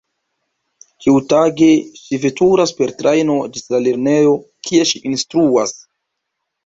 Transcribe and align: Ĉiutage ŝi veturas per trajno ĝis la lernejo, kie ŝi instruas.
Ĉiutage 1.05 1.67
ŝi 1.99 2.19
veturas 2.25 2.73
per 2.81 2.95
trajno 3.03 3.35
ĝis 3.57 3.69
la 3.75 3.83
lernejo, 3.89 4.33
kie 4.69 4.89
ŝi 4.93 5.03
instruas. 5.11 5.77